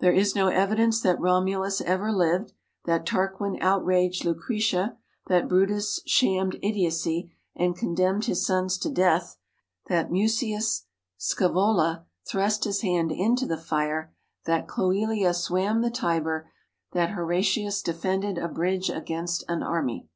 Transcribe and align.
There 0.00 0.10
is 0.10 0.34
no 0.34 0.48
evidence 0.48 1.00
that 1.02 1.20
Romulus 1.20 1.80
ever 1.82 2.10
lived, 2.10 2.52
that 2.86 3.06
Tarquín 3.06 3.56
outraged 3.62 4.24
Lucretia, 4.24 4.98
that 5.28 5.46
Brutus 5.46 6.00
shammed 6.06 6.58
idiocy 6.60 7.32
and 7.54 7.76
condemned 7.76 8.24
his 8.24 8.44
sons 8.44 8.76
to 8.78 8.90
death, 8.90 9.36
that 9.86 10.10
Mucius 10.10 10.86
Scaevola 11.20 12.04
thrust 12.28 12.64
his 12.64 12.80
hand 12.80 13.12
into 13.12 13.46
the 13.46 13.56
fire, 13.56 14.12
that 14.44 14.66
Cloelia 14.66 15.32
swam 15.32 15.82
the 15.82 15.90
Tiber, 15.92 16.50
that 16.90 17.10
Horatius 17.10 17.80
defended 17.80 18.38
a 18.38 18.48
bridge 18.48 18.90
against 18.90 19.44
an 19.48 19.62
army. 19.62 20.08